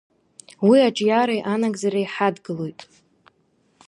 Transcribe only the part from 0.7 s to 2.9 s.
аҿиареи анагӡареи ҳадгылоит.